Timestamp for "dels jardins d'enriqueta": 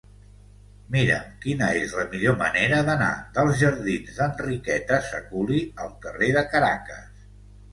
3.37-5.01